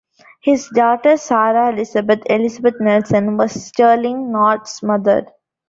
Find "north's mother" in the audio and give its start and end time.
4.31-5.27